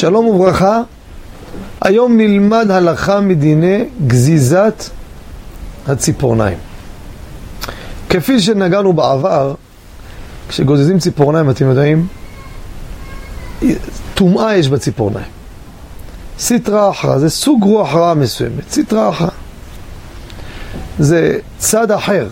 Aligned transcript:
שלום 0.00 0.26
וברכה, 0.26 0.82
היום 1.80 2.16
נלמד 2.16 2.70
הלכה 2.70 3.20
מדיני 3.20 3.84
גזיזת 4.06 4.84
הציפורניים. 5.86 6.58
כפי 8.08 8.40
שנגענו 8.40 8.92
בעבר, 8.92 9.54
כשגוזזים 10.48 10.98
ציפורניים, 10.98 11.50
אתם 11.50 11.66
יודעים, 11.66 12.06
טומאה 14.14 14.56
יש 14.56 14.68
בציפורניים. 14.68 15.26
סיטרא 16.38 16.90
אחרא, 16.90 17.18
זה 17.18 17.30
סוג 17.30 17.64
רוח 17.64 17.94
רעה 17.94 18.14
מסוימת, 18.14 18.70
סיטרא 18.70 19.08
אחרא. 19.08 19.30
זה 20.98 21.38
צד 21.58 21.90
אחר, 21.90 22.28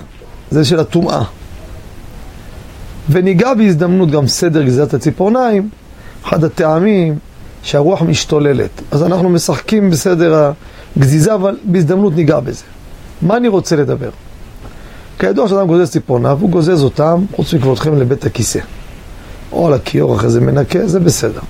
זה 0.50 0.64
של 0.64 0.80
הטומאה. 0.80 1.22
וניגע 3.10 3.54
בהזדמנות 3.54 4.10
גם 4.10 4.26
סדר 4.26 4.62
גזיזת 4.62 4.94
הציפורניים, 4.94 5.68
אחד 6.24 6.44
הטעמים 6.44 7.18
שהרוח 7.62 8.02
משתוללת. 8.02 8.70
אז 8.90 9.02
אנחנו 9.02 9.28
משחקים 9.28 9.90
בסדר 9.90 10.52
הגזיזה, 10.96 11.34
אבל 11.34 11.56
בהזדמנות 11.64 12.16
ניגע 12.16 12.40
בזה. 12.40 12.64
מה 13.22 13.36
אני 13.36 13.48
רוצה 13.48 13.76
לדבר? 13.76 14.10
כידוע 15.18 15.48
שאדם 15.48 15.66
גוזז 15.66 15.90
ציפורניו, 15.90 16.38
הוא 16.40 16.50
גוזז 16.50 16.82
אותם, 16.82 17.24
חוץ 17.36 17.54
מכבודכם, 17.54 17.98
לבית 17.98 18.24
הכיסא. 18.24 18.60
או 19.52 19.66
על 19.66 19.72
הכיור 19.72 20.16
אחרי 20.16 20.30
זה 20.30 20.40
מנקה, 20.40 20.86
זה 20.86 21.00
בסדר. 21.00 21.40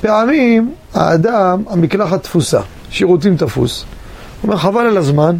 פעמים 0.00 0.74
האדם, 0.94 1.62
המקלחת 1.70 2.22
תפוסה, 2.22 2.60
שירותים 2.90 3.36
תפוס. 3.36 3.84
הוא 4.40 4.48
אומר, 4.48 4.56
חבל 4.56 4.80
על 4.80 4.96
הזמן, 4.96 5.36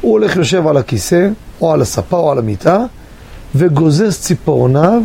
הוא 0.00 0.12
הולך 0.12 0.36
יושב 0.36 0.66
על 0.66 0.76
הכיסא, 0.76 1.28
או 1.60 1.72
על 1.72 1.82
הספה, 1.82 2.16
או 2.16 2.32
על 2.32 2.38
המיטה, 2.38 2.84
וגוזז 3.54 4.18
ציפורניו 4.18 5.02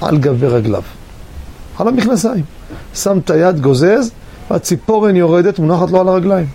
על 0.00 0.18
גבי 0.18 0.46
רגליו. 0.46 0.82
על 1.78 1.88
המכנסיים. 1.88 2.44
שם 2.94 3.18
את 3.18 3.30
היד, 3.30 3.60
גוזז, 3.60 4.10
והציפורן 4.50 5.16
יורדת, 5.16 5.58
מונחת 5.58 5.90
לו 5.90 6.00
על 6.00 6.08
הרגליים. 6.08 6.46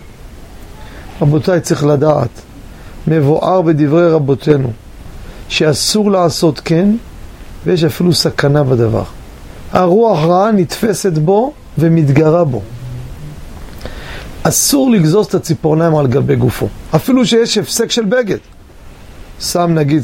רבותיי, 1.22 1.60
צריך 1.60 1.84
לדעת, 1.84 2.28
מבואר 3.06 3.62
בדברי 3.62 4.10
רבותינו, 4.10 4.72
שאסור 5.48 6.10
לעשות 6.10 6.60
כן, 6.64 6.90
ויש 7.66 7.84
אפילו 7.84 8.14
סכנה 8.14 8.64
בדבר. 8.64 9.04
הרוח 9.72 10.24
רעה 10.24 10.52
נתפסת 10.52 11.12
בו 11.12 11.52
ומתגרה 11.78 12.44
בו. 12.44 12.62
אסור 14.42 14.90
לגזוז 14.90 15.26
את 15.26 15.34
הציפורניים 15.34 15.96
על 15.96 16.06
גבי 16.06 16.36
גופו, 16.36 16.68
אפילו 16.94 17.26
שיש 17.26 17.58
הפסק 17.58 17.90
של 17.90 18.04
בגד. 18.04 18.38
שם 19.40 19.70
נגיד 19.74 20.02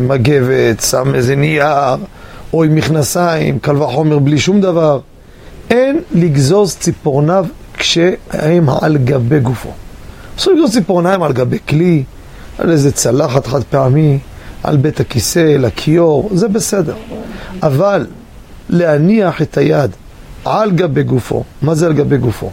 מגבת, 0.00 0.80
שם 0.80 1.14
איזה 1.14 1.36
נייר, 1.36 1.96
או 2.52 2.64
עם 2.64 2.74
מכנסיים, 2.74 3.58
קל 3.58 3.82
וחומר 3.82 4.18
בלי 4.18 4.38
שום 4.38 4.60
דבר. 4.60 5.00
אין 5.70 6.00
לגזוז 6.12 6.76
ציפורניו 6.76 7.46
כשהם 7.74 8.68
על 8.80 8.96
גבי 8.96 9.40
גופו. 9.40 9.70
אסור 10.38 10.52
לגזוז 10.52 10.72
ציפורניים 10.72 11.22
על 11.22 11.32
גבי 11.32 11.58
כלי, 11.68 12.04
על 12.58 12.70
איזה 12.70 12.92
צלחת 12.92 13.46
חד 13.46 13.64
פעמי, 13.64 14.18
על 14.62 14.76
בית 14.76 15.00
הכיסא, 15.00 15.56
לכיור, 15.58 16.30
זה 16.34 16.48
בסדר. 16.48 16.94
אבל 17.62 18.06
להניח 18.68 19.42
את 19.42 19.56
היד 19.56 19.90
על 20.44 20.70
גבי 20.70 21.02
גופו, 21.02 21.44
מה 21.62 21.74
זה 21.74 21.86
על 21.86 21.92
גבי 21.92 22.16
גופו? 22.16 22.50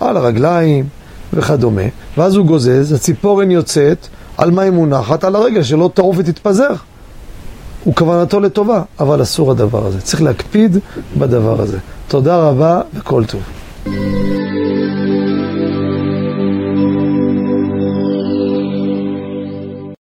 על 0.00 0.16
הרגליים 0.16 0.84
וכדומה, 1.32 1.82
ואז 2.16 2.36
הוא 2.36 2.46
גוזז, 2.46 2.92
הציפורן 2.92 3.50
יוצאת, 3.50 4.06
על 4.36 4.50
מה 4.50 4.62
היא 4.62 4.70
מונחת? 4.70 5.24
על 5.24 5.36
הרגל 5.36 5.62
שלא 5.62 5.90
טרוף 5.94 6.16
ותתפזר. 6.18 6.74
הוא 7.84 7.94
כוונתו 7.94 8.40
לטובה, 8.40 8.82
אבל 9.00 9.22
אסור 9.22 9.50
הדבר 9.50 9.86
הזה. 9.86 10.00
צריך 10.00 10.22
להקפיד 10.22 10.76
בדבר 11.18 11.60
הזה. 11.60 11.78
תודה 12.08 12.36
רבה 12.36 12.80
וכל 12.94 13.24
טוב. 13.24 13.42